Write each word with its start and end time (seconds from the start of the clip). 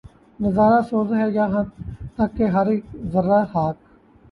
نظارہ 0.39 0.79
سوز 0.89 1.09
ہے 1.13 1.27
یاں 1.29 1.63
تک 2.15 2.35
ہر 2.53 2.67
ایک 2.71 2.83
ذرّۂ 3.13 3.41
خاک 3.51 3.77